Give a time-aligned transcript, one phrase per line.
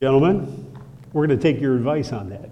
[0.00, 0.72] Gentlemen,
[1.12, 2.50] we're going to take your advice on that.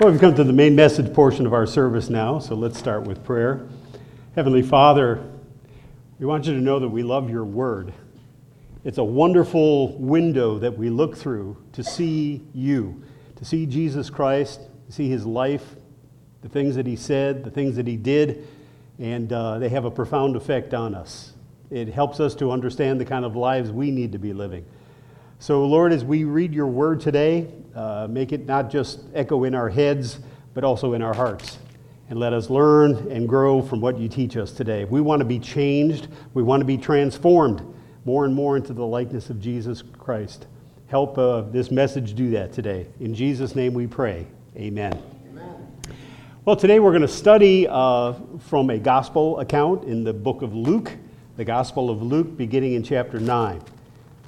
[0.00, 3.04] well, we've come to the main message portion of our service now, so let's start
[3.04, 3.68] with prayer.
[4.34, 5.24] Heavenly Father,
[6.18, 7.92] we want you to know that we love your word.
[8.82, 13.00] It's a wonderful window that we look through to see you,
[13.36, 15.76] to see Jesus Christ, to see his life,
[16.42, 18.44] the things that he said, the things that he did,
[18.98, 21.34] and uh, they have a profound effect on us.
[21.70, 24.64] It helps us to understand the kind of lives we need to be living.
[25.42, 29.54] So, Lord, as we read your word today, uh, make it not just echo in
[29.54, 30.18] our heads,
[30.52, 31.58] but also in our hearts.
[32.10, 34.84] And let us learn and grow from what you teach us today.
[34.84, 37.62] We want to be changed, we want to be transformed
[38.04, 40.46] more and more into the likeness of Jesus Christ.
[40.88, 42.86] Help uh, this message do that today.
[43.00, 44.26] In Jesus' name we pray.
[44.56, 45.02] Amen.
[45.30, 45.96] Amen.
[46.44, 50.54] Well, today we're going to study uh, from a gospel account in the book of
[50.54, 50.92] Luke,
[51.38, 53.62] the Gospel of Luke, beginning in chapter 9.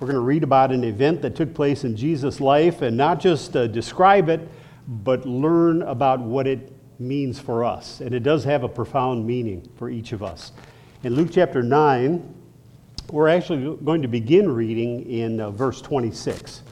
[0.02, 3.20] We're going to read about an event that took place in Jesus' life and not
[3.20, 4.40] just uh, describe it,
[4.88, 8.00] but learn about what it means for us.
[8.00, 10.50] And it does have a profound meaning for each of us.
[11.04, 12.34] In Luke chapter 9,
[13.12, 16.64] we're actually going to begin reading in uh, verse 26.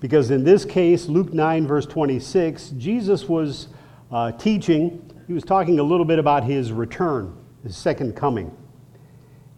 [0.00, 3.68] Because in this case, Luke 9, verse 26, Jesus was
[4.10, 8.50] uh, teaching, he was talking a little bit about his return, his second coming.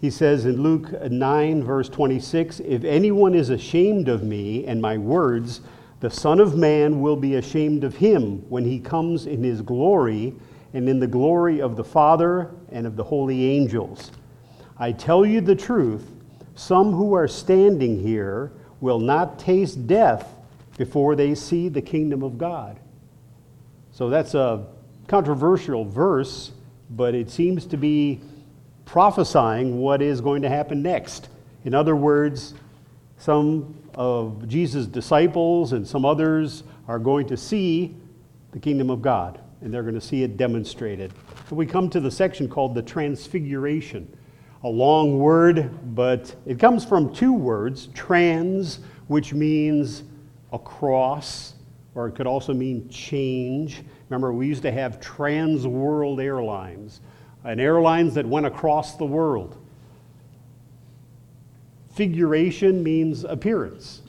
[0.03, 4.99] He says in Luke 9, verse 26 If anyone is ashamed of me and my
[4.99, 5.61] words,
[6.01, 10.35] the Son of Man will be ashamed of him when he comes in his glory
[10.75, 14.11] and in the glory of the Father and of the holy angels.
[14.77, 16.11] I tell you the truth,
[16.57, 18.51] some who are standing here
[18.81, 20.35] will not taste death
[20.79, 22.81] before they see the kingdom of God.
[23.93, 24.67] So that's a
[25.07, 26.51] controversial verse,
[26.91, 28.21] but it seems to be
[28.85, 31.29] prophesying what is going to happen next.
[31.65, 32.55] In other words,
[33.17, 37.95] some of Jesus' disciples and some others are going to see
[38.51, 41.13] the kingdom of God, and they're going to see it demonstrated.
[41.49, 44.15] And we come to the section called the Transfiguration.
[44.65, 50.05] A long word, but it comes from two words trans, which means
[50.53, 51.55] across,
[51.95, 53.83] or it could also mean change.
[54.09, 57.01] Remember, we used to have Trans World Airlines
[57.45, 59.57] and airlines that went across the world.
[61.95, 64.03] Figuration means appearance.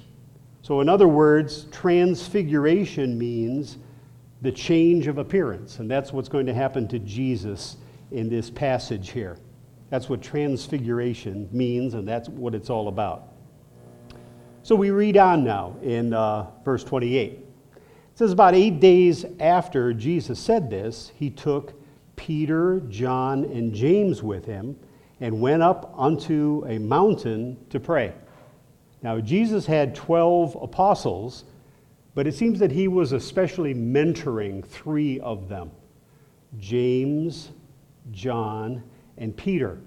[0.61, 3.77] So, in other words, transfiguration means
[4.41, 5.79] the change of appearance.
[5.79, 7.77] And that's what's going to happen to Jesus
[8.11, 9.37] in this passage here.
[9.89, 13.29] That's what transfiguration means, and that's what it's all about.
[14.63, 17.31] So we read on now in uh, verse 28.
[17.31, 17.45] It
[18.15, 21.73] says, About eight days after Jesus said this, he took
[22.23, 24.77] Peter, John, and James with him
[25.19, 28.13] and went up unto a mountain to pray.
[29.01, 31.43] Now, Jesus had 12 apostles,
[32.15, 35.71] but it seems that he was especially mentoring three of them
[36.57, 37.49] James,
[38.11, 38.83] John,
[39.17, 39.81] and Peter.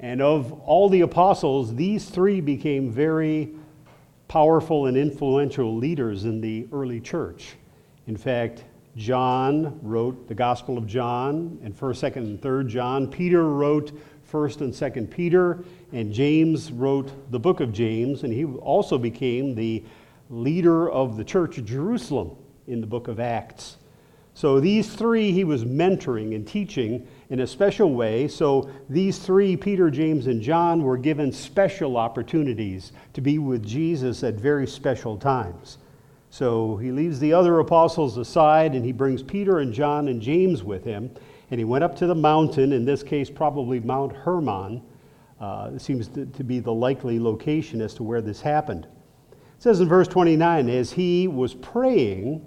[0.00, 3.54] And of all the apostles, these three became very
[4.28, 7.56] powerful and influential leaders in the early church.
[8.06, 8.64] In fact,
[8.96, 13.10] John wrote the Gospel of John and 1st, 2nd, and 3rd John.
[13.10, 13.92] Peter wrote
[14.30, 19.54] 1st and 2nd Peter, and James wrote the book of James, and he also became
[19.54, 19.82] the
[20.30, 23.76] leader of the church of Jerusalem in the book of Acts.
[24.34, 28.26] So these three he was mentoring and teaching in a special way.
[28.26, 34.24] So these three, Peter, James, and John, were given special opportunities to be with Jesus
[34.24, 35.78] at very special times.
[36.34, 40.64] So he leaves the other apostles aside and he brings Peter and John and James
[40.64, 41.14] with him.
[41.52, 44.82] And he went up to the mountain, in this case, probably Mount Hermon.
[45.40, 48.88] Uh, seems to, to be the likely location as to where this happened.
[49.30, 52.44] It says in verse 29 as he was praying,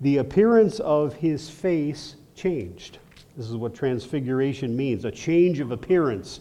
[0.00, 3.00] the appearance of his face changed.
[3.36, 6.40] This is what transfiguration means a change of appearance.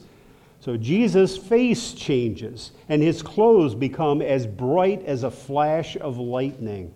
[0.60, 6.94] So Jesus' face changes, and his clothes become as bright as a flash of lightning.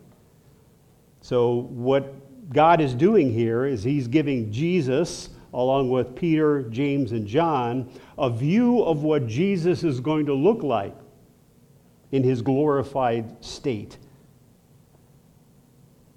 [1.22, 2.14] So, what
[2.52, 8.30] God is doing here is he's giving Jesus, along with Peter, James, and John, a
[8.30, 10.96] view of what Jesus is going to look like
[12.12, 13.98] in his glorified state.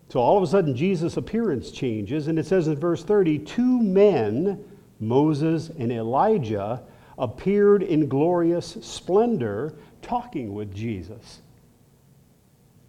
[0.08, 3.80] So all of a sudden, Jesus' appearance changes, and it says in verse 30 two
[3.80, 4.64] men,
[5.00, 6.82] Moses and Elijah,
[7.18, 11.40] appeared in glorious splendor talking with Jesus.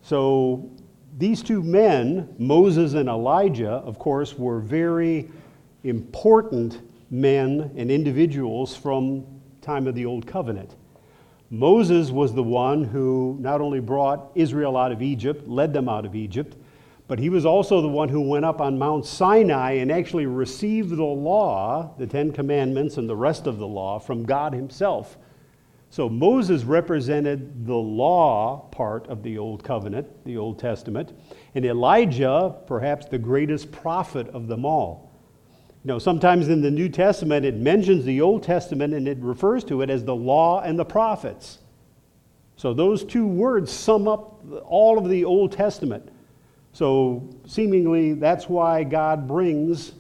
[0.02, 0.70] So
[1.18, 5.30] these two men, Moses and Elijah, of course, were very
[5.84, 9.26] important men and individuals from
[9.62, 10.76] time of the old covenant.
[11.50, 16.06] Moses was the one who not only brought Israel out of Egypt, led them out
[16.06, 16.57] of Egypt,
[17.08, 20.90] but he was also the one who went up on Mount Sinai and actually received
[20.90, 25.18] the law, the Ten Commandments, and the rest of the law from God Himself.
[25.90, 31.14] So Moses represented the law part of the Old Covenant, the Old Testament,
[31.56, 35.10] and Elijah, perhaps the greatest prophet of them all.
[35.84, 39.64] You know, sometimes in the New Testament it mentions the Old Testament and it refers
[39.66, 41.60] to it as the law and the prophets.
[42.58, 46.12] So those two words sum up all of the Old Testament.
[46.78, 49.94] So, seemingly, that's why God brings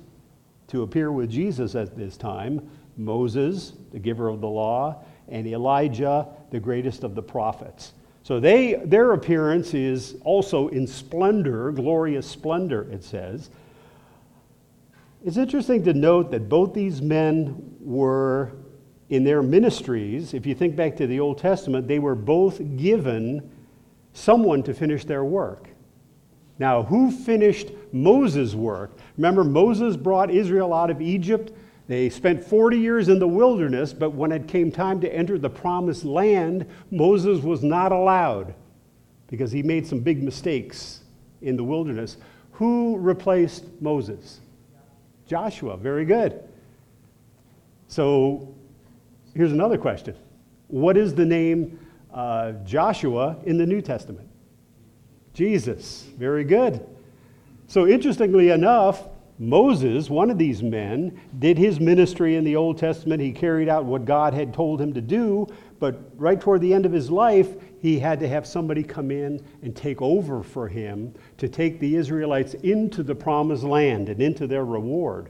[0.67, 6.27] to appear with Jesus at this time Moses, the giver of the law, and Elijah,
[6.51, 7.93] the greatest of the prophets.
[8.21, 13.49] So they, their appearance is also in splendor, glorious splendor, it says.
[15.25, 18.51] It's interesting to note that both these men were
[19.09, 23.49] in their ministries, if you think back to the Old Testament, they were both given
[24.13, 25.66] someone to finish their work.
[26.59, 28.97] Now, who finished Moses' work?
[29.17, 31.51] Remember, Moses brought Israel out of Egypt.
[31.87, 35.49] They spent 40 years in the wilderness, but when it came time to enter the
[35.49, 38.55] promised land, Moses was not allowed
[39.27, 41.01] because he made some big mistakes
[41.41, 42.17] in the wilderness.
[42.53, 44.39] Who replaced Moses?
[45.27, 45.77] Joshua.
[45.77, 46.41] Very good.
[47.87, 48.53] So
[49.35, 50.15] here's another question
[50.67, 51.79] What is the name
[52.13, 54.26] uh, Joshua in the New Testament?
[55.37, 56.07] Jesus.
[56.17, 56.83] Very good.
[57.67, 59.07] So, interestingly enough,
[59.37, 63.21] Moses, one of these men, did his ministry in the Old Testament.
[63.21, 65.45] He carried out what God had told him to do,
[65.77, 67.49] but right toward the end of his life,
[67.79, 71.95] he had to have somebody come in and take over for him to take the
[71.95, 75.29] Israelites into the promised land and into their reward.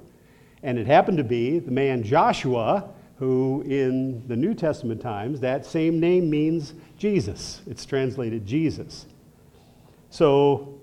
[0.63, 5.65] And it happened to be the man Joshua, who in the New Testament times, that
[5.65, 7.61] same name means Jesus.
[7.67, 9.05] It's translated Jesus.
[10.09, 10.79] So,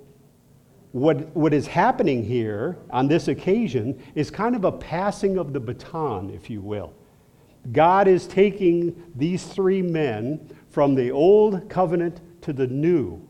[0.93, 5.59] what, what is happening here on this occasion is kind of a passing of the
[5.59, 6.95] baton, if you will.
[7.73, 13.27] God is taking these three men from the old covenant to the new.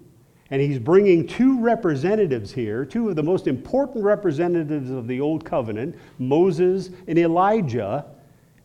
[0.50, 5.44] And he's bringing two representatives here, two of the most important representatives of the old
[5.44, 8.04] covenant, Moses and Elijah.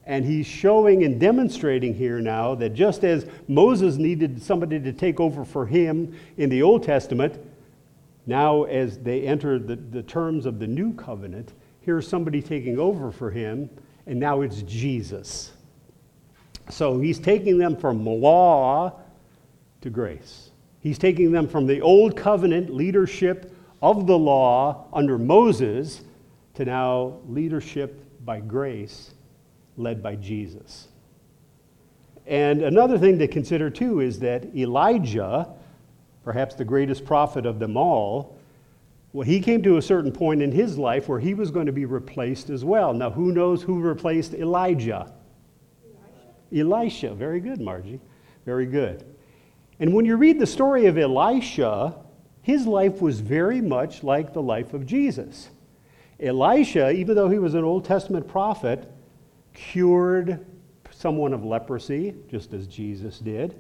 [0.10, 5.20] And he's showing and demonstrating here now that just as Moses needed somebody to take
[5.20, 7.40] over for him in the Old Testament,
[8.26, 13.12] now as they enter the, the terms of the new covenant, here's somebody taking over
[13.12, 13.70] for him,
[14.08, 15.52] and now it's Jesus.
[16.72, 19.00] So he's taking them from law
[19.82, 20.50] to grace.
[20.80, 26.02] He's taking them from the old covenant leadership of the law under Moses
[26.56, 29.14] to now leadership by grace
[29.80, 30.88] led by Jesus.
[32.28, 35.50] And another thing to consider too is that Elijah,
[36.24, 38.38] perhaps the greatest prophet of them all,
[39.12, 41.72] well, he came to a certain point in his life where he was going to
[41.72, 42.94] be replaced as well.
[42.94, 45.12] Now, who knows who replaced Elijah?
[46.54, 46.76] Elisha.
[46.76, 47.16] Elisha.
[47.16, 48.00] Very good, Margie.
[48.46, 49.04] Very good.
[49.80, 51.96] And when you read the story of Elisha,
[52.44, 55.50] his life was very much like the life of Jesus.
[56.20, 58.92] Elisha, even though he was an Old Testament prophet,
[59.54, 60.46] cured
[60.92, 63.60] someone of leprosy, just as Jesus did.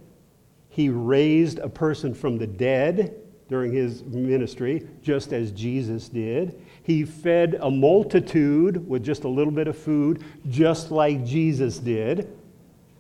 [0.69, 3.15] He raised a person from the dead
[3.49, 6.61] during his ministry, just as Jesus did.
[6.83, 12.31] He fed a multitude with just a little bit of food, just like Jesus did.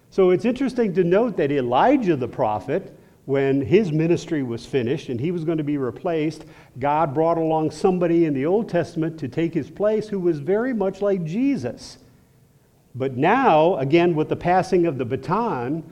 [0.09, 5.19] So it's interesting to note that Elijah the prophet, when his ministry was finished and
[5.19, 6.45] he was going to be replaced,
[6.79, 10.73] God brought along somebody in the Old Testament to take his place who was very
[10.73, 11.99] much like Jesus.
[12.99, 15.85] But now, again, with the passing of the baton,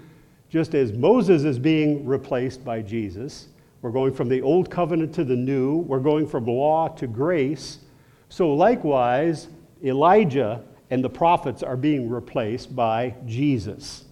[0.50, 3.48] just as Moses is being replaced by Jesus,
[3.82, 7.80] we're going from the old covenant to the new, we're going from law to grace.
[8.28, 9.48] So, likewise,
[9.82, 14.04] Elijah and the prophets are being replaced by Jesus.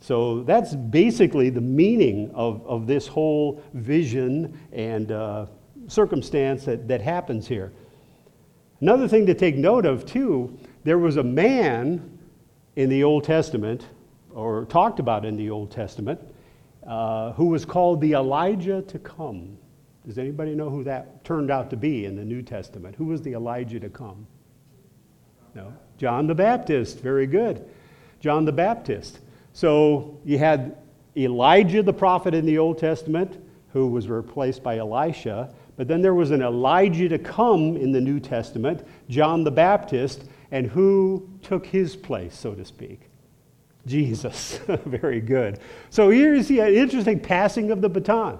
[0.00, 5.46] So, that's basically the meaning of, of this whole vision and uh,
[5.86, 7.74] circumstance that, that happens here.
[8.80, 12.18] Another thing to take note of, too, there was a man
[12.76, 13.86] in the Old Testament,
[14.32, 16.20] or talked about in the Old Testament,
[16.86, 19.58] uh, who was called the Elijah to come.
[20.06, 22.94] Does anybody know who that turned out to be in the New Testament?
[22.96, 24.26] Who was the Elijah to come?
[25.54, 25.72] No?
[25.98, 27.00] John the Baptist.
[27.00, 27.68] Very good.
[28.20, 29.18] John the Baptist.
[29.52, 30.76] So you had
[31.16, 33.38] Elijah the prophet in the Old Testament,
[33.72, 35.52] who was replaced by Elisha.
[35.76, 40.24] But then there was an Elijah to come in the New Testament, John the Baptist,
[40.50, 43.08] and who took his place, so to speak?
[43.86, 44.58] Jesus.
[44.66, 45.58] Very good.
[45.90, 48.38] So here is the interesting passing of the baton.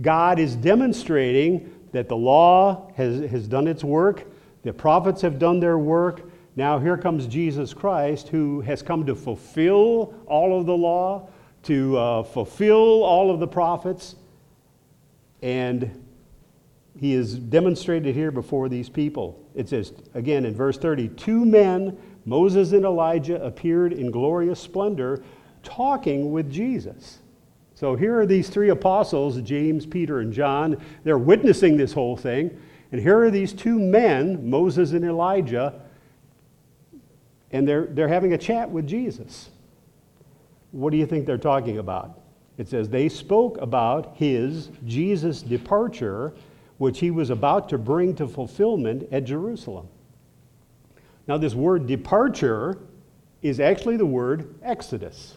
[0.00, 4.26] God is demonstrating that the law has, has done its work,
[4.62, 6.22] the prophets have done their work.
[6.56, 11.28] Now here comes Jesus Christ, who has come to fulfill all of the law,
[11.64, 14.16] to uh, fulfill all of the prophets.
[15.42, 16.03] And
[16.98, 19.44] he is demonstrated here before these people.
[19.54, 25.22] It says, again in verse 30, two men, Moses and Elijah, appeared in glorious splendor,
[25.62, 27.18] talking with Jesus.
[27.74, 30.80] So here are these three apostles, James, Peter, and John.
[31.02, 32.56] They're witnessing this whole thing.
[32.92, 35.82] And here are these two men, Moses and Elijah,
[37.50, 39.50] and they're, they're having a chat with Jesus.
[40.70, 42.20] What do you think they're talking about?
[42.56, 46.34] It says, They spoke about his, Jesus' departure,
[46.78, 49.88] which he was about to bring to fulfillment at Jerusalem.
[51.26, 52.78] Now, this word departure
[53.42, 55.36] is actually the word exodus.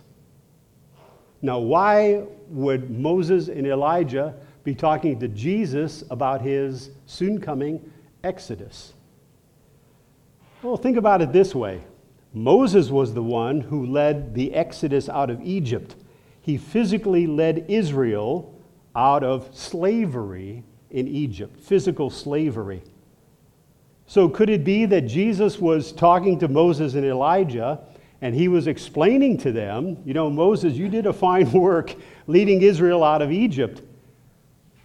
[1.42, 7.92] Now, why would Moses and Elijah be talking to Jesus about his soon coming
[8.24, 8.94] exodus?
[10.64, 11.84] Well, think about it this way
[12.34, 15.96] Moses was the one who led the exodus out of Egypt.
[16.42, 18.54] He physically led Israel
[18.96, 22.82] out of slavery in Egypt, physical slavery.
[24.06, 27.80] So, could it be that Jesus was talking to Moses and Elijah
[28.22, 31.94] and he was explaining to them, you know, Moses, you did a fine work
[32.26, 33.82] leading Israel out of Egypt,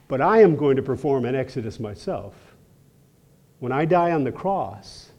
[0.08, 2.34] but I am going to perform an exodus myself.
[3.60, 5.12] When I die on the cross,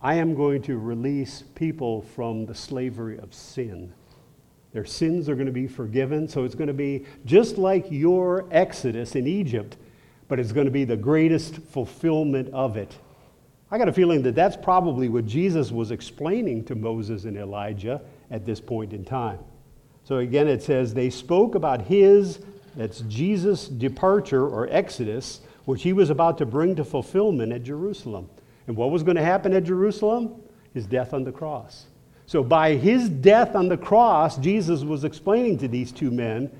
[0.00, 3.92] I am going to release people from the slavery of sin.
[4.72, 8.46] Their sins are going to be forgiven, so it's going to be just like your
[8.50, 9.76] exodus in Egypt,
[10.30, 12.96] but it's going to be the greatest fulfillment of it
[13.72, 18.00] I got a feeling that that's probably what Jesus was explaining to Moses and Elijah
[18.30, 19.38] at this point in time.
[20.02, 22.40] So again, it says, they spoke about his,
[22.74, 28.28] that's Jesus' departure or exodus, which he was about to bring to fulfillment at Jerusalem.
[28.66, 30.42] And what was going to happen at Jerusalem?
[30.74, 31.86] His death on the cross.
[32.26, 36.50] So by his death on the cross, Jesus was explaining to these two men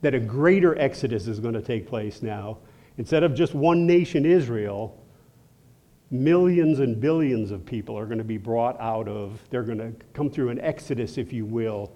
[0.00, 2.58] that a greater exodus is going to take place now.
[2.98, 4.98] Instead of just one nation, Israel,
[6.10, 9.92] millions and billions of people are going to be brought out of, they're going to
[10.12, 11.90] come through an exodus, if you will,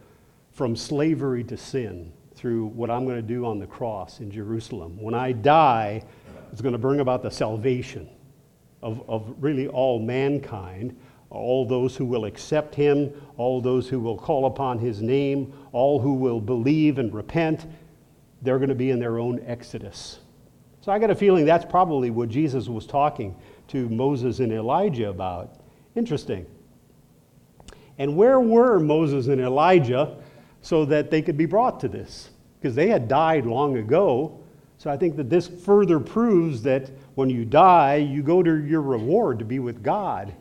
[0.53, 5.01] from slavery to sin through what I'm going to do on the cross in Jerusalem.
[5.01, 6.03] When I die,
[6.51, 8.09] it's going to bring about the salvation
[8.83, 10.97] of, of really all mankind,
[11.29, 16.01] all those who will accept him, all those who will call upon his name, all
[16.01, 17.67] who will believe and repent.
[18.41, 20.21] They're going to be in their own exodus.
[20.87, 23.35] So I got a feeling that's probably what Jesus was talking
[23.67, 25.59] to Moses and Elijah about.
[25.97, 26.47] Interesting.
[27.99, 30.17] And where were Moses and Elijah
[30.63, 32.31] so that they could be brought to this?
[32.61, 34.39] Because they had died long ago.
[34.79, 38.83] So I think that this further proves that when you die, you go to your
[38.83, 40.33] reward to be with God.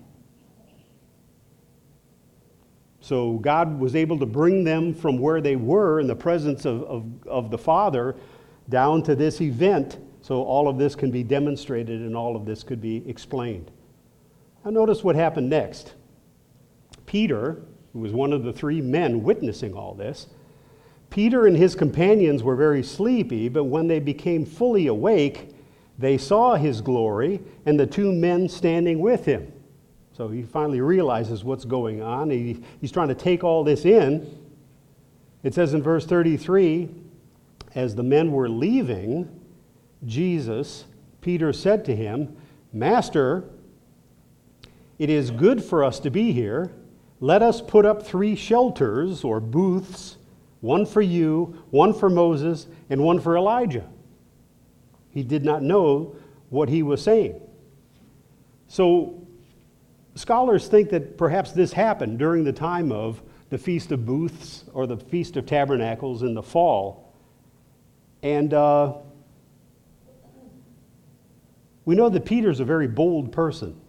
[3.00, 6.84] So God was able to bring them from where they were in the presence of,
[6.84, 8.16] of, of the Father
[8.70, 12.64] down to this event so all of this can be demonstrated and all of this
[12.64, 13.70] could be explained.
[14.64, 15.94] Now, notice what happened next.
[17.06, 17.62] Peter,
[17.94, 20.26] who was one of the three men witnessing all this,
[21.12, 25.56] Peter and his companions were very sleepy, but when they became fully awake,
[26.00, 29.54] they saw his glory and the two men standing with him.
[30.12, 32.32] So he finally realizes what's going on.
[32.32, 34.40] He, he's trying to take all this in.
[35.44, 36.90] It says in verse 33
[37.76, 39.30] as the men were leaving,
[40.06, 40.86] Jesus,
[41.22, 42.36] Peter said to him,
[42.72, 43.50] Master,
[45.00, 46.72] it is good for us to be here.
[47.20, 50.18] Let us put up three shelters or booths
[50.62, 53.88] one for you, one for Moses, and one for Elijah.
[55.12, 56.16] He did not know
[56.50, 57.40] what he was saying.
[58.68, 59.26] So,
[60.16, 63.22] scholars think that perhaps this happened during the time of
[63.52, 67.14] the Feast of Booths or the Feast of Tabernacles in the fall.
[68.24, 68.96] And uh,
[71.86, 73.80] we know that Peter's a very bold person.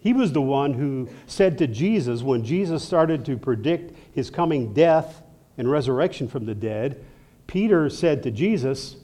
[0.00, 4.72] He was the one who said to Jesus, when Jesus started to predict his coming
[4.74, 5.22] death
[5.56, 7.02] and resurrection from the dead,
[7.46, 8.96] Peter said to Jesus,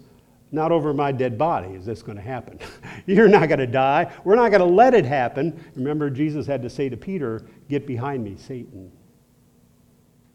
[0.53, 2.59] Not over my dead body is this going to happen.
[3.07, 4.13] You're not going to die.
[4.25, 5.65] We're not going to let it happen.
[5.75, 8.93] Remember, Jesus had to say to Peter, Get behind me, Satan.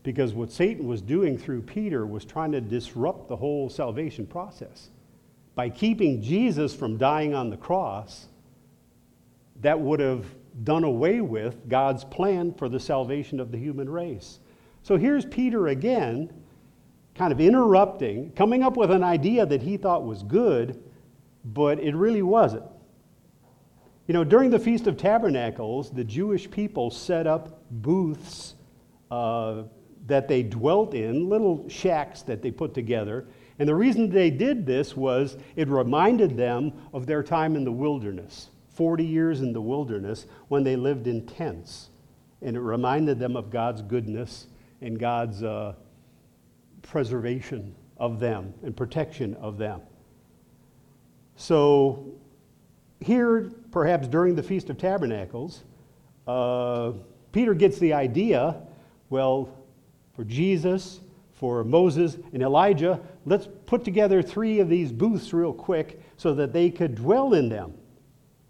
[0.02, 4.90] Because what Satan was doing through Peter was trying to disrupt the whole salvation process
[5.56, 8.28] by keeping Jesus from dying on the cross,
[9.62, 10.26] that would have
[10.64, 14.40] done away with God's plan for the salvation of the human race.
[14.84, 16.32] So here's Peter again,
[17.16, 20.84] kind of interrupting, coming up with an idea that he thought was good,
[21.44, 22.66] but it really wasn't.
[24.08, 28.56] You know, during the Feast of Tabernacles, the Jewish people set up booths
[29.10, 29.64] uh,
[30.06, 33.26] that they dwelt in, little shacks that they put together.
[33.58, 37.72] And the reason they did this was it reminded them of their time in the
[37.72, 41.90] wilderness 40 years in the wilderness when they lived in tents.
[42.42, 44.48] And it reminded them of God's goodness
[44.82, 45.76] and God's uh,
[46.82, 49.80] preservation of them and protection of them.
[51.38, 52.06] So,
[53.00, 55.64] here, perhaps during the Feast of Tabernacles,
[56.28, 56.92] uh,
[57.32, 58.58] Peter gets the idea
[59.10, 59.50] well,
[60.14, 61.00] for Jesus,
[61.36, 66.54] for Moses, and Elijah, let's put together three of these booths real quick so that
[66.54, 67.74] they could dwell in them.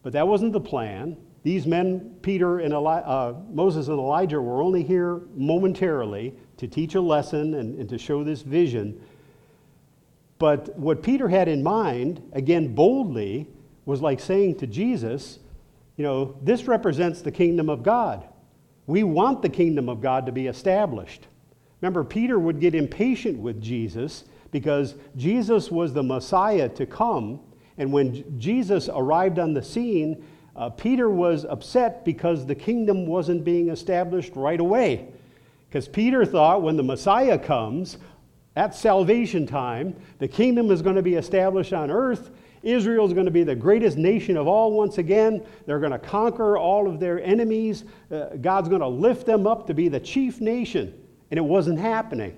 [0.03, 1.17] But that wasn't the plan.
[1.41, 6.93] These men, Peter and Eli- uh, Moses and Elijah, were only here momentarily to teach
[6.95, 9.01] a lesson and, and to show this vision.
[10.37, 13.47] But what Peter had in mind, again boldly,
[13.85, 15.39] was like saying to Jesus,
[15.97, 18.27] you know, this represents the kingdom of God.
[18.85, 21.27] We want the kingdom of God to be established.
[21.85, 27.39] Remember, Peter would get impatient with Jesus because Jesus was the Messiah to come.
[27.77, 30.25] And when Jesus arrived on the scene,
[30.55, 35.09] uh, Peter was upset because the kingdom wasn't being established right away.
[35.69, 37.99] Because Peter thought when the Messiah comes,
[38.55, 42.31] at salvation time, the kingdom is going to be established on earth.
[42.63, 45.45] Israel is going to be the greatest nation of all once again.
[45.67, 47.83] They're going to conquer all of their enemies.
[48.11, 50.99] Uh, God's going to lift them up to be the chief nation.
[51.31, 52.37] And it wasn't happening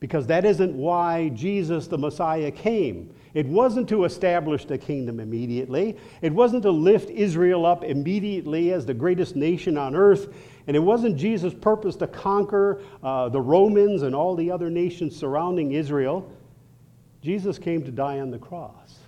[0.00, 3.14] because that isn't why Jesus the Messiah came.
[3.34, 5.96] It wasn't to establish the kingdom immediately.
[6.22, 10.32] It wasn't to lift Israel up immediately as the greatest nation on earth.
[10.66, 15.14] And it wasn't Jesus' purpose to conquer uh, the Romans and all the other nations
[15.14, 16.30] surrounding Israel.
[17.20, 18.98] Jesus came to die on the cross.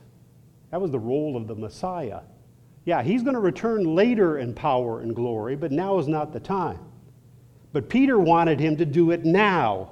[0.71, 2.21] That was the role of the Messiah.
[2.85, 6.41] Yeah, he's going to return later in power and glory, but now is not the
[6.41, 6.81] time.
[7.73, 9.91] But Peter wanted him to do it now.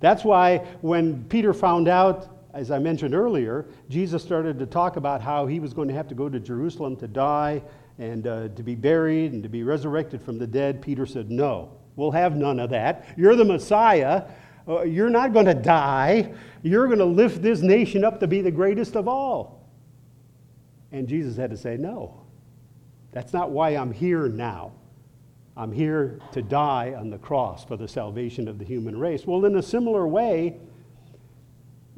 [0.00, 5.20] That's why when Peter found out as I mentioned earlier, Jesus started to talk about
[5.20, 7.62] how he was going to have to go to Jerusalem to die
[7.98, 10.80] and uh, to be buried and to be resurrected from the dead.
[10.80, 13.06] Peter said, No, we'll have none of that.
[13.16, 14.24] You're the Messiah.
[14.66, 16.32] Uh, you're not going to die.
[16.62, 19.68] You're going to lift this nation up to be the greatest of all.
[20.90, 22.22] And Jesus had to say, No,
[23.12, 24.72] that's not why I'm here now.
[25.58, 29.26] I'm here to die on the cross for the salvation of the human race.
[29.26, 30.56] Well, in a similar way,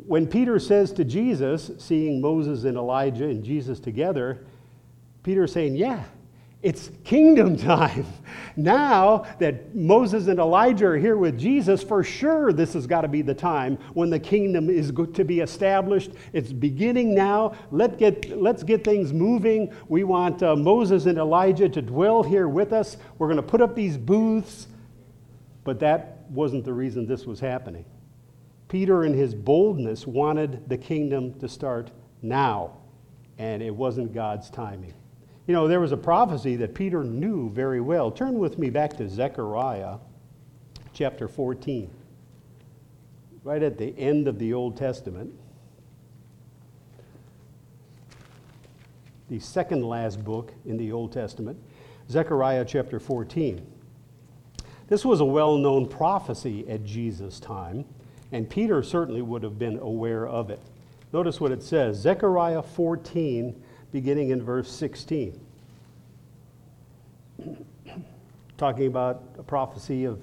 [0.07, 4.47] when Peter says to Jesus, seeing Moses and Elijah and Jesus together,
[5.23, 6.05] Peter is saying, Yeah,
[6.63, 8.07] it's kingdom time.
[8.57, 13.09] Now that Moses and Elijah are here with Jesus, for sure this has got to
[13.09, 16.11] be the time when the kingdom is to be established.
[16.35, 17.55] It's beginning now.
[17.71, 19.73] Let get, let's get things moving.
[19.89, 22.99] We want uh, Moses and Elijah to dwell here with us.
[23.17, 24.69] We're going to put up these booths.
[25.65, 27.87] But that wasn't the reason this was happening.
[28.69, 31.91] Peter, in his boldness, wanted the kingdom to start
[32.23, 32.77] now,
[33.39, 34.95] and it wasn't God's timing.
[35.51, 38.13] You know, there was a prophecy that Peter knew very well.
[38.13, 39.97] Turn with me back to Zechariah
[40.93, 41.91] chapter 14,
[43.43, 45.35] right at the end of the Old Testament.
[49.29, 51.59] The second last book in the Old Testament,
[52.09, 53.61] Zechariah chapter 14.
[54.87, 57.85] This was a well known prophecy at Jesus' time.
[58.31, 60.63] And Peter certainly would have been aware of it.
[61.13, 63.61] Notice what it says Zechariah 14,
[63.93, 65.41] beginning in verse 16.
[68.57, 70.21] Talking about a prophecy of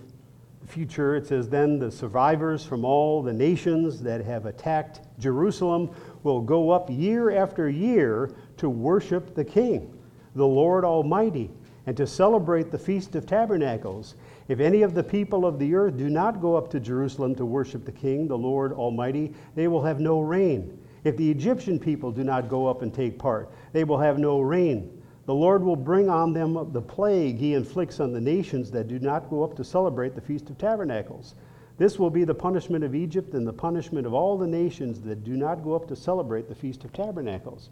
[0.61, 5.89] the future, it says, Then the survivors from all the nations that have attacked Jerusalem
[6.23, 9.97] will go up year after year to worship the King,
[10.35, 11.49] the Lord Almighty,
[11.85, 14.15] and to celebrate the Feast of Tabernacles
[14.47, 17.45] if any of the people of the earth do not go up to Jerusalem to
[17.45, 20.77] worship the King, the Lord Almighty, they will have no rain.
[21.03, 24.41] If the Egyptian people do not go up and take part, they will have no
[24.41, 25.01] rain.
[25.25, 28.97] The Lord will bring on them the plague he inflicts on the nations that do
[28.97, 31.35] not go up to celebrate the Feast of Tabernacles.
[31.77, 35.23] This will be the punishment of Egypt and the punishment of all the nations that
[35.23, 37.69] do not go up to celebrate the Feast of Tabernacles.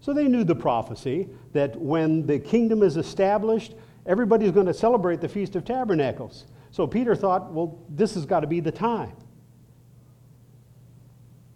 [0.00, 3.74] So they knew the prophecy that when the kingdom is established,
[4.06, 6.46] everybody's going to celebrate the Feast of Tabernacles.
[6.70, 9.12] So Peter thought, well, this has got to be the time.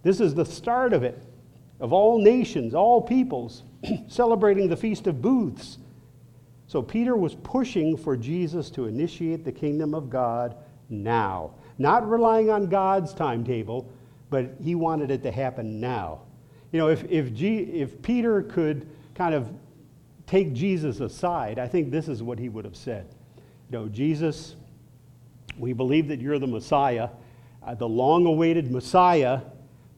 [0.03, 1.23] This is the start of it,
[1.81, 3.65] of all nations, all peoples
[4.09, 5.79] celebrating the Feast of Booths.
[6.67, 10.57] So Peter was pushing for Jesus to initiate the kingdom of God
[10.89, 11.55] now.
[11.79, 13.91] Not relying on God's timetable,
[14.31, 16.21] but he wanted it to happen now.
[16.73, 19.51] You know, if, if, G, if Peter could kind of
[20.27, 23.07] take Jesus aside, I think this is what he would have said.
[23.71, 24.57] You know, Jesus,
[25.59, 27.09] we believe that you're the Messiah,
[27.67, 29.41] uh, the long awaited Messiah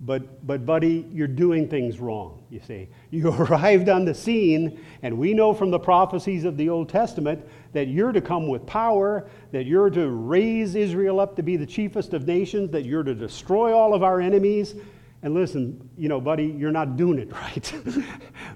[0.03, 2.89] but, but, buddy, you're doing things wrong, you see.
[3.11, 7.45] You arrived on the scene, and we know from the prophecies of the Old Testament
[7.73, 11.67] that you're to come with power, that you're to raise Israel up to be the
[11.67, 14.75] chiefest of nations, that you're to destroy all of our enemies.
[15.23, 17.73] And listen, you know, buddy, you're not doing it right.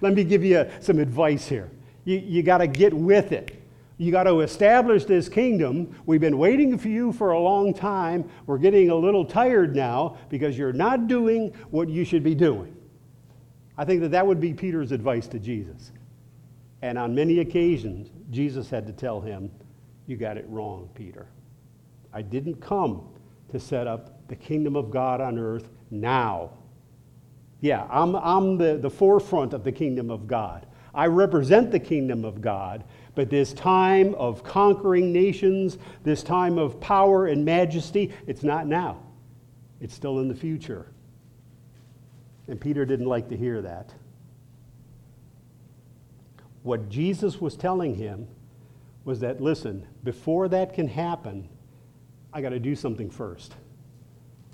[0.00, 1.70] Let me give you some advice here.
[2.04, 3.60] You, you got to get with it.
[3.96, 5.94] You got to establish this kingdom.
[6.04, 8.28] We've been waiting for you for a long time.
[8.46, 12.76] We're getting a little tired now because you're not doing what you should be doing.
[13.78, 15.92] I think that that would be Peter's advice to Jesus.
[16.82, 19.50] And on many occasions, Jesus had to tell him,
[20.06, 21.28] You got it wrong, Peter.
[22.12, 23.08] I didn't come
[23.50, 26.50] to set up the kingdom of God on earth now.
[27.60, 30.66] Yeah, I'm, I'm the, the forefront of the kingdom of God.
[30.94, 36.80] I represent the kingdom of God, but this time of conquering nations, this time of
[36.80, 39.02] power and majesty, it's not now.
[39.80, 40.86] It's still in the future.
[42.46, 43.92] And Peter didn't like to hear that.
[46.62, 48.26] What Jesus was telling him
[49.04, 51.48] was that, listen, before that can happen,
[52.32, 53.54] I got to do something first.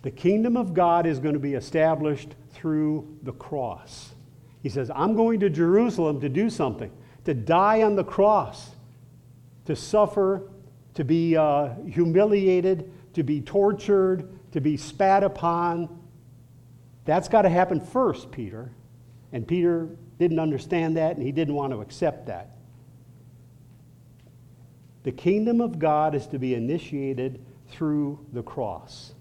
[0.03, 4.14] The kingdom of God is going to be established through the cross.
[4.62, 6.90] He says, I'm going to Jerusalem to do something
[7.25, 8.70] to die on the cross,
[9.66, 10.49] to suffer,
[10.94, 16.01] to be uh, humiliated, to be tortured, to be spat upon.
[17.05, 18.73] That's got to happen first, Peter.
[19.33, 22.51] And Peter didn't understand that and he didn't want to accept that.
[25.03, 29.14] The kingdom of God is to be initiated through the cross.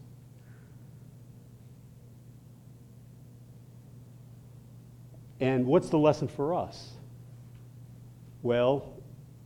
[5.39, 6.91] And what's the lesson for us?
[8.41, 8.93] Well,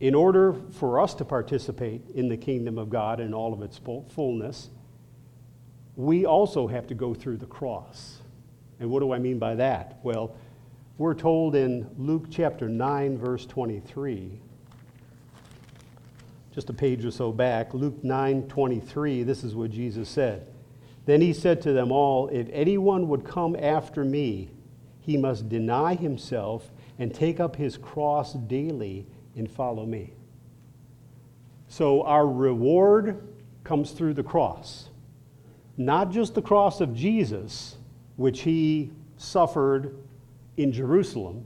[0.00, 3.80] in order for us to participate in the kingdom of God in all of its
[4.14, 4.70] fullness,
[5.96, 8.18] we also have to go through the cross.
[8.80, 9.98] And what do I mean by that?
[10.02, 10.36] Well,
[10.98, 14.40] we're told in Luke chapter 9, verse 23,
[16.52, 20.46] just a page or so back, Luke 9 23, this is what Jesus said.
[21.06, 24.50] Then he said to them all, If anyone would come after me,
[25.04, 30.14] he must deny himself and take up his cross daily and follow me.
[31.68, 33.28] So our reward
[33.64, 34.88] comes through the cross.
[35.76, 37.76] Not just the cross of Jesus,
[38.16, 39.94] which he suffered
[40.56, 41.44] in Jerusalem.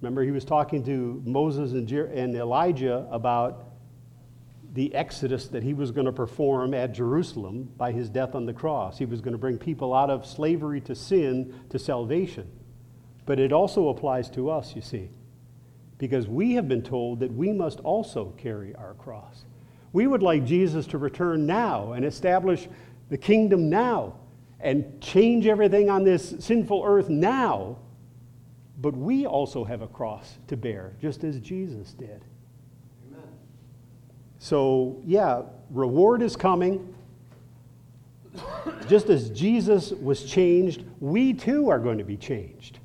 [0.00, 3.64] Remember, he was talking to Moses and, Elijah about
[4.72, 8.52] the exodus that he was going to perform at Jerusalem by his death on the
[8.52, 8.98] cross.
[8.98, 12.48] He was going to bring people out of slavery to sin to salvation.
[13.26, 15.10] But it also applies to us, you see,
[15.98, 19.44] because we have been told that we must also carry our cross.
[19.92, 22.68] We would like Jesus to return now and establish
[23.08, 24.14] the kingdom now
[24.60, 27.78] and change everything on this sinful earth now.
[28.80, 32.24] But we also have a cross to bear, just as Jesus did.
[34.42, 36.94] So, yeah, reward is coming.
[38.88, 42.78] Just as Jesus was changed, we too are going to be changed.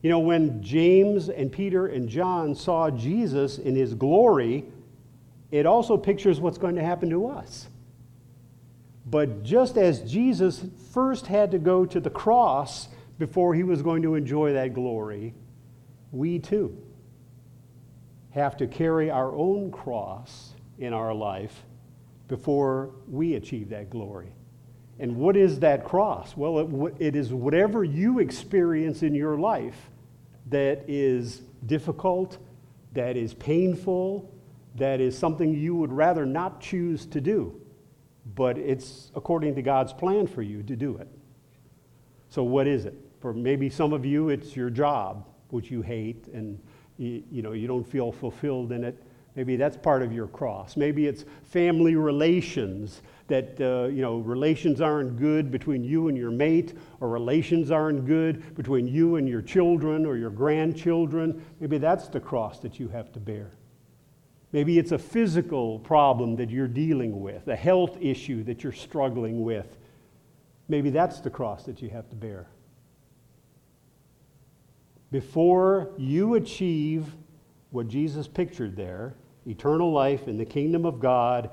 [0.00, 4.64] You know, when James and Peter and John saw Jesus in his glory,
[5.50, 7.68] it also pictures what's going to happen to us.
[9.04, 14.00] But just as Jesus first had to go to the cross before he was going
[14.02, 15.34] to enjoy that glory,
[16.10, 16.74] we too
[18.30, 20.51] have to carry our own cross
[20.82, 21.64] in our life
[22.26, 24.34] before we achieve that glory.
[24.98, 26.36] And what is that cross?
[26.36, 29.90] Well, it, it is whatever you experience in your life
[30.50, 32.38] that is difficult,
[32.94, 34.30] that is painful,
[34.74, 37.60] that is something you would rather not choose to do,
[38.34, 41.08] but it's according to God's plan for you to do it.
[42.28, 42.94] So, what is it?
[43.20, 46.58] For maybe some of you, it's your job, which you hate, and
[46.96, 49.00] you, you know you don't feel fulfilled in it.
[49.34, 50.76] Maybe that's part of your cross.
[50.76, 56.30] Maybe it's family relations that uh, you know relations aren't good between you and your
[56.30, 61.42] mate or relations aren't good between you and your children or your grandchildren.
[61.60, 63.52] Maybe that's the cross that you have to bear.
[64.52, 69.42] Maybe it's a physical problem that you're dealing with a health issue that you're struggling
[69.42, 69.78] with.
[70.68, 72.48] Maybe that's the cross that you have to bear.
[75.10, 77.06] Before you achieve
[77.72, 79.14] what jesus pictured there
[79.46, 81.50] eternal life in the kingdom of god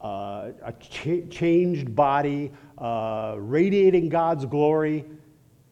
[0.00, 5.04] uh, a ch- changed body, uh, radiating God's glory.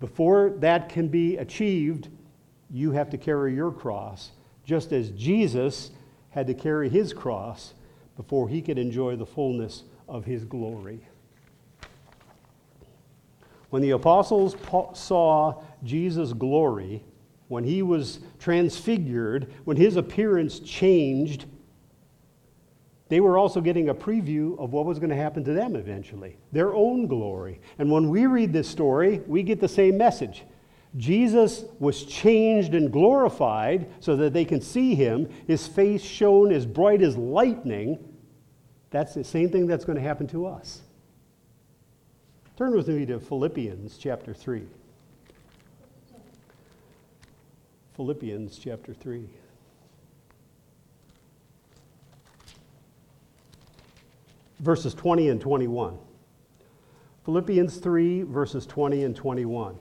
[0.00, 2.08] Before that can be achieved,
[2.70, 4.32] you have to carry your cross,
[4.64, 5.90] just as Jesus
[6.30, 7.74] had to carry his cross
[8.16, 11.06] before he could enjoy the fullness of his glory.
[13.70, 14.56] When the apostles
[14.94, 17.04] saw Jesus' glory,
[17.48, 21.46] when he was transfigured, when his appearance changed,
[23.08, 26.36] they were also getting a preview of what was going to happen to them eventually,
[26.52, 27.60] their own glory.
[27.78, 30.44] And when we read this story, we get the same message.
[30.96, 35.28] Jesus was changed and glorified so that they can see him.
[35.46, 37.98] His face shone as bright as lightning.
[38.90, 40.82] That's the same thing that's going to happen to us.
[42.56, 44.62] Turn with me to Philippians chapter 3.
[47.96, 49.28] Philippians chapter 3.
[54.64, 55.98] Verses 20 and 21.
[57.26, 59.74] Philippians 3, verses 20 and 21.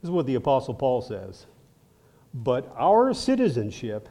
[0.00, 1.46] This is what the Apostle Paul says.
[2.32, 4.08] But our citizenship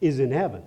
[0.00, 0.62] is in heaven.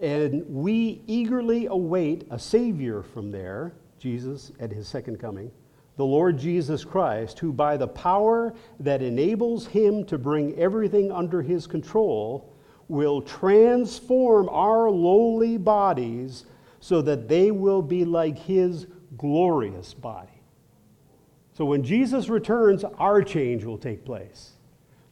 [0.00, 5.50] And we eagerly await a Savior from there, Jesus at his second coming,
[5.96, 11.40] the Lord Jesus Christ, who by the power that enables him to bring everything under
[11.40, 12.49] his control
[12.90, 16.44] will transform our lowly bodies
[16.80, 20.28] so that they will be like his glorious body.
[21.52, 24.52] So when Jesus returns, our change will take place.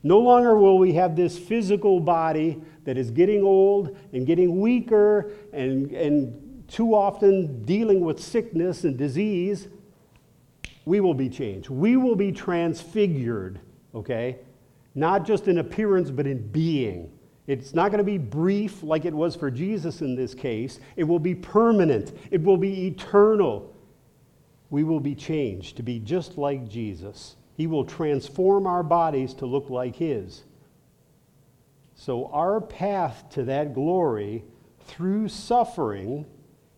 [0.02, 5.32] No longer will we have this physical body that is getting old and getting weaker
[5.52, 9.68] and, and too often dealing with sickness and disease.
[10.84, 11.68] We will be changed.
[11.68, 13.60] We will be transfigured,
[13.94, 14.38] okay?
[14.94, 17.12] Not just in appearance, but in being.
[17.48, 20.78] It's not going to be brief like it was for Jesus in this case.
[20.94, 23.74] It will be permanent, it will be eternal
[24.70, 27.36] we will be changed to be just like Jesus.
[27.56, 30.44] He will transform our bodies to look like His.
[31.94, 34.44] So, our path to that glory
[34.86, 36.26] through suffering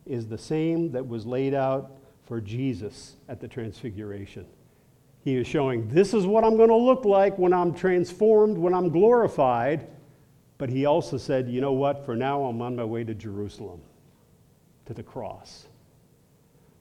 [0.06, 1.92] is the same that was laid out
[2.26, 4.46] for Jesus at the Transfiguration.
[5.22, 8.72] He is showing this is what I'm going to look like when I'm transformed, when
[8.72, 9.86] I'm glorified.
[10.60, 12.04] But he also said, you know what?
[12.04, 13.80] For now, I'm on my way to Jerusalem,
[14.84, 15.66] to the cross.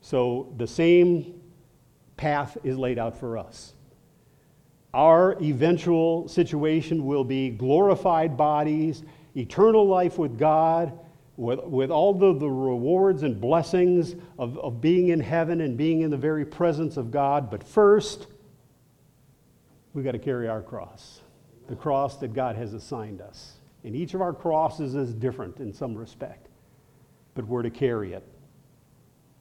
[0.02, 1.40] So the same
[2.18, 3.72] path is laid out for us.
[4.92, 9.02] Our eventual situation will be glorified bodies,
[9.34, 10.92] eternal life with God,
[11.38, 16.02] with, with all the, the rewards and blessings of, of being in heaven and being
[16.02, 17.50] in the very presence of God.
[17.50, 18.26] But first,
[19.94, 21.22] we've got to carry our cross,
[21.66, 23.56] the cross that God has assigned us.
[23.84, 26.48] And each of our crosses is different in some respect,
[27.34, 28.26] but we're to carry it.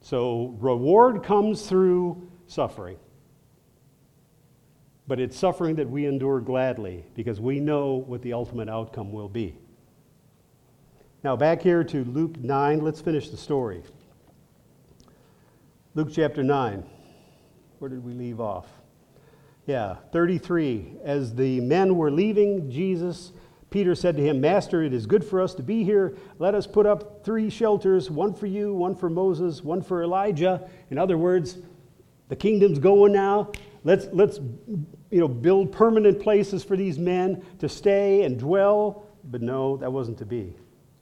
[0.02, 2.98] So, reward comes through suffering.
[5.08, 9.28] But it's suffering that we endure gladly because we know what the ultimate outcome will
[9.28, 9.58] be.
[11.24, 13.84] Now, back here to Luke 9, let's finish the story.
[15.96, 16.84] Luke chapter 9.
[17.80, 18.68] Where did we leave off?
[19.66, 20.94] Yeah, 33.
[21.04, 23.34] As the men were leaving Jesus,
[23.70, 26.16] Peter said to him, Master, it is good for us to be here.
[26.40, 30.68] Let us put up three shelters one for you, one for Moses, one for Elijah.
[30.90, 31.60] In other words,
[32.30, 33.52] the kingdom's going now.
[33.84, 34.40] Let's, let's
[35.12, 39.06] you know, build permanent places for these men to stay and dwell.
[39.26, 40.56] But no, that wasn't to be.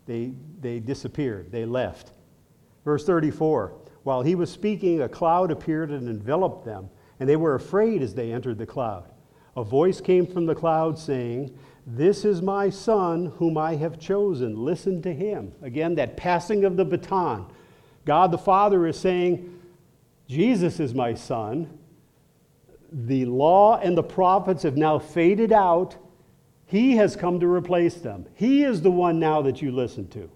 [0.06, 2.12] They, they disappeared, they left.
[2.84, 7.56] Verse 34 While he was speaking, a cloud appeared and enveloped them, and they were
[7.56, 9.10] afraid as they entered the cloud.
[9.58, 11.58] A voice came from the cloud saying,
[11.90, 14.56] this is my son whom I have chosen.
[14.64, 15.54] Listen to him.
[15.62, 17.46] Again, that passing of the baton.
[18.06, 19.60] God the Father is saying,
[20.28, 21.80] Jesus is my son.
[22.92, 25.96] The law and the prophets have now faded out.
[26.66, 28.28] He has come to replace them.
[28.36, 30.30] He is the one now that you listen to.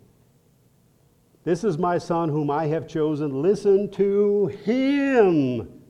[1.43, 3.41] This is my son whom I have chosen.
[3.41, 5.80] Listen to him.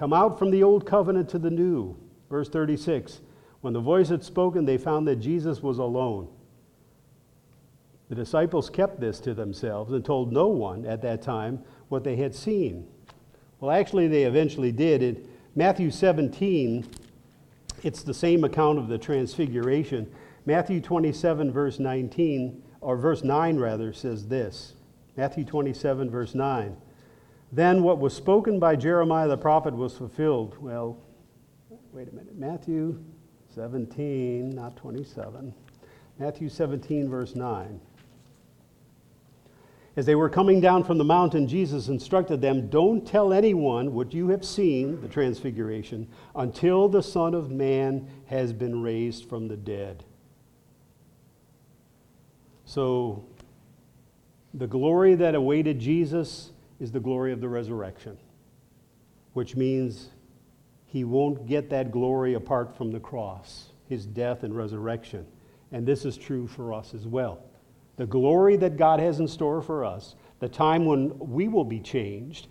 [0.00, 1.94] Come out from the old covenant to the new.
[2.30, 3.20] Verse 36.
[3.60, 6.26] When the voice had spoken, they found that Jesus was alone.
[8.08, 12.16] The disciples kept this to themselves and told no one at that time what they
[12.16, 12.88] had seen.
[13.60, 15.02] Well, actually, they eventually did.
[15.02, 16.88] In Matthew 17,
[17.82, 20.10] it's the same account of the transfiguration.
[20.46, 24.72] Matthew 27, verse 19, or verse 9 rather, says this
[25.18, 26.74] Matthew 27, verse 9.
[27.52, 30.56] Then what was spoken by Jeremiah the prophet was fulfilled.
[30.60, 30.98] Well,
[31.92, 32.36] wait a minute.
[32.36, 33.02] Matthew
[33.54, 35.52] 17, not 27.
[36.18, 37.80] Matthew 17, verse 9.
[39.96, 44.14] As they were coming down from the mountain, Jesus instructed them Don't tell anyone what
[44.14, 49.56] you have seen, the transfiguration, until the Son of Man has been raised from the
[49.56, 50.04] dead.
[52.64, 53.24] So,
[54.54, 58.16] the glory that awaited Jesus is the glory of the resurrection,
[59.34, 60.08] which means
[60.86, 65.26] he won't get that glory apart from the cross, his death and resurrection.
[65.70, 67.44] And this is true for us as well.
[67.96, 71.80] The glory that God has in store for us, the time when we will be
[71.80, 72.48] changed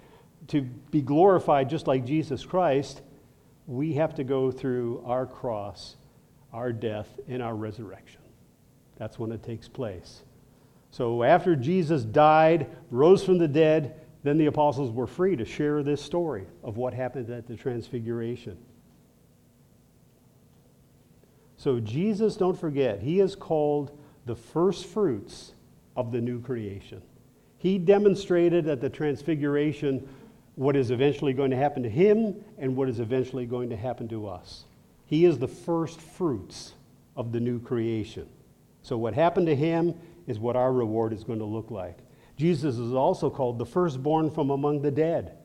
[0.48, 3.02] to be glorified just like Jesus Christ,
[3.68, 5.96] we have to go through our cross,
[6.54, 8.22] our death, and our resurrection.
[8.98, 10.24] That's when it takes place.
[10.92, 15.82] So after Jesus died, rose from the dead, then the apostles were free to share
[15.82, 18.58] this story of what happened at the transfiguration.
[21.58, 25.54] So Jesus, don't forget, he is called the first fruits
[25.96, 27.02] of the new creation.
[27.58, 30.08] He demonstrated at the transfiguration
[30.56, 34.08] what is eventually going to happen to him and what is eventually going to happen
[34.10, 34.66] to us.
[35.06, 36.74] He is the first fruits
[37.16, 38.28] of the new creation.
[38.82, 39.94] So, what happened to him
[40.28, 41.98] is what our reward is going to look like.
[42.40, 45.36] Jesus is also called the firstborn from among the dead.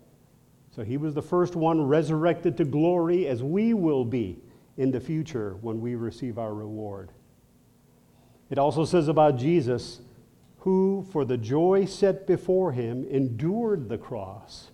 [0.71, 4.39] So, he was the first one resurrected to glory, as we will be
[4.77, 7.11] in the future when we receive our reward.
[8.49, 10.03] It also says about Jesus,
[10.59, 14.71] who for the joy set before him endured the cross,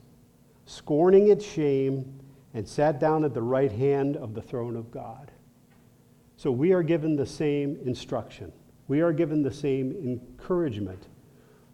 [0.66, 2.20] scorning its shame,
[2.52, 5.30] and sat down at the right hand of the throne of God.
[6.36, 8.52] So we are given the same instruction.
[8.88, 11.06] We are given the same encouragement.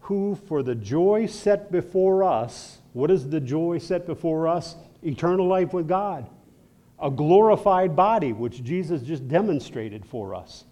[0.07, 4.77] Who, for the joy set before us, what is the joy set before us?
[5.03, 6.31] Eternal life with God,
[7.03, 10.65] a glorified body, which Jesus just demonstrated for us.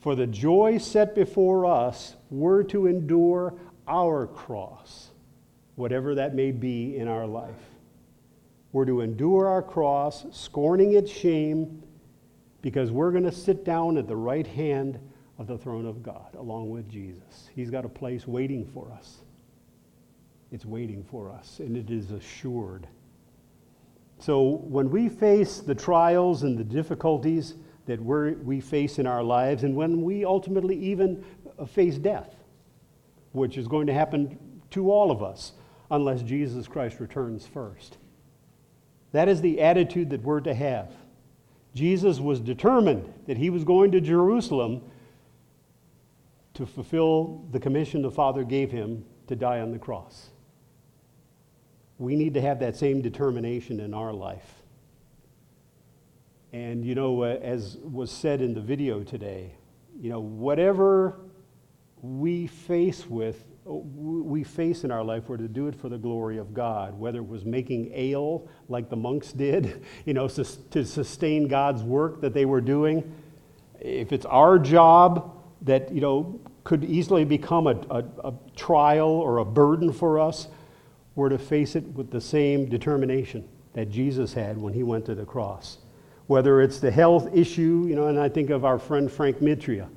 [0.00, 3.52] For the joy set before us, were to endure
[3.86, 5.10] our cross,
[5.74, 7.52] whatever that may be in our life.
[8.72, 11.82] We're to endure our cross, scorning its shame
[12.62, 14.98] because we're going to sit down at the right hand
[15.38, 17.48] of the throne of God along with Jesus.
[17.54, 19.18] He's got a place waiting for us.
[20.50, 22.86] It's waiting for us, and it is assured.
[24.18, 27.54] So when we face the trials and the difficulties
[27.86, 31.24] that we face in our lives, and when we ultimately even
[31.58, 32.34] uh, face death,
[33.32, 34.38] which is going to happen
[34.70, 35.52] to all of us
[35.90, 37.98] unless Jesus Christ returns first,
[39.12, 40.92] that is the attitude that we're to have.
[41.74, 44.82] Jesus was determined that he was going to Jerusalem
[46.58, 50.30] to fulfill the commission the Father gave him to die on the cross.
[51.98, 54.54] We need to have that same determination in our life.
[56.52, 59.54] And, you know, uh, as was said in the video today,
[60.00, 61.20] you know, whatever
[62.02, 66.38] we face with, we face in our life, we're to do it for the glory
[66.38, 71.46] of God, whether it was making ale like the monks did, you know, to sustain
[71.46, 73.14] God's work that they were doing.
[73.78, 79.38] If it's our job that, you know, could easily become a, a, a trial or
[79.38, 80.48] a burden for us,
[81.14, 85.14] we're to face it with the same determination that Jesus had when he went to
[85.14, 85.78] the cross.
[86.26, 89.88] Whether it's the health issue, you know, and I think of our friend Frank Mitria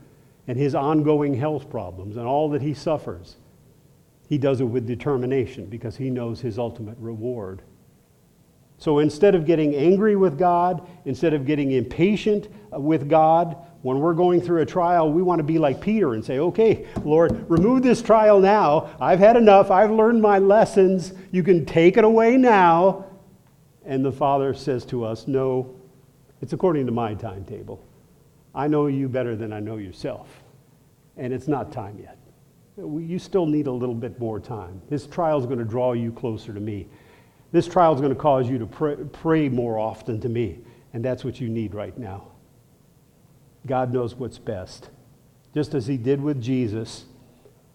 [0.47, 3.35] and his ongoing health problems and all that he suffers.
[4.29, 7.63] He does it with determination because he knows his ultimate reward.
[8.77, 14.13] So instead of getting angry with God, instead of getting impatient with God, when we're
[14.13, 17.83] going through a trial, we want to be like Peter and say, okay, Lord, remove
[17.83, 18.89] this trial now.
[18.99, 19.71] I've had enough.
[19.71, 21.13] I've learned my lessons.
[21.31, 23.05] You can take it away now.
[23.85, 25.75] And the Father says to us, no,
[26.41, 27.83] it's according to my timetable.
[28.53, 30.27] I know you better than I know yourself.
[31.17, 32.17] And it's not time yet
[32.77, 34.81] you still need a little bit more time.
[34.89, 36.87] This trial is going to draw you closer to me.
[37.51, 40.59] This trial is going to cause you to pray, pray more often to me,
[40.93, 42.30] and that's what you need right now.
[43.65, 44.89] God knows what's best,
[45.53, 47.05] just as He did with Jesus.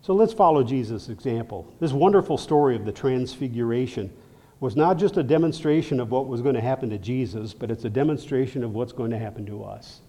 [0.03, 1.73] So let's follow Jesus' example.
[1.81, 4.13] This wonderful story of the Transfiguration
[4.61, 7.85] was not just a demonstration of what was going to happen to Jesus, but it's
[7.85, 10.01] a demonstration of what's going to happen to us.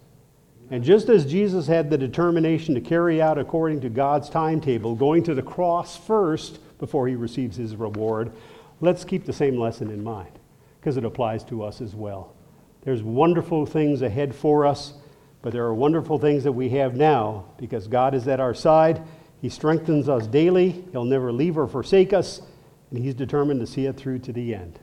[0.70, 5.22] And just as Jesus had the determination to carry out according to God's timetable, going
[5.24, 8.32] to the cross first before he receives his reward,
[8.80, 10.38] let's keep the same lesson in mind
[10.80, 12.34] because it applies to us as well.
[12.82, 14.94] There's wonderful things ahead for us,
[15.42, 19.02] but there are wonderful things that we have now because God is at our side.
[19.40, 22.42] He strengthens us daily, He'll never leave or forsake us,
[22.90, 24.80] and He's determined to see it through to the end.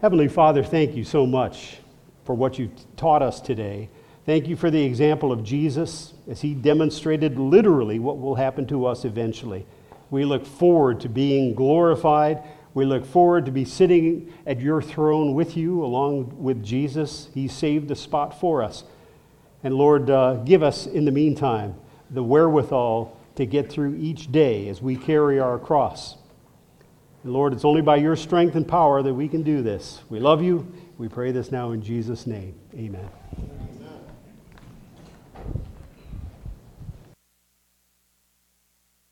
[0.00, 1.78] Heavenly Father, thank you so much
[2.24, 3.88] for what you've taught us today.
[4.24, 8.86] Thank you for the example of Jesus as he demonstrated literally what will happen to
[8.86, 9.66] us eventually.
[10.10, 12.42] We look forward to being glorified.
[12.74, 17.28] We look forward to be sitting at your throne with you along with Jesus.
[17.34, 18.84] He saved a spot for us.
[19.62, 21.74] And Lord, uh, give us in the meantime
[22.10, 26.16] the wherewithal to get through each day as we carry our cross.
[27.24, 30.00] And Lord, it's only by your strength and power that we can do this.
[30.08, 30.70] We love you.
[30.98, 32.54] We pray this now in Jesus' name.
[32.74, 33.08] Amen.